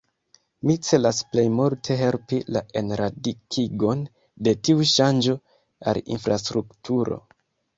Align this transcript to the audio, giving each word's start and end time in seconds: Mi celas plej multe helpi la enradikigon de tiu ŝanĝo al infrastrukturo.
Mi 0.67 0.75
celas 0.85 1.17
plej 1.33 1.43
multe 1.57 1.97
helpi 1.99 2.39
la 2.57 2.63
enradikigon 2.81 4.01
de 4.49 4.57
tiu 4.69 4.89
ŝanĝo 4.95 5.37
al 5.93 6.01
infrastrukturo. 6.17 7.25